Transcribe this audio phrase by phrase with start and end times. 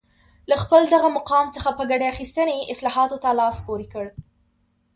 [0.49, 4.05] له خپل دغه مقام څخه په ګټې اخیستنې اصلاحاتو ته لاس پورې کړ